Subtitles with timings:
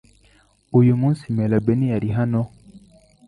[0.79, 2.41] Uyu munsi Melabe ntiyari hano?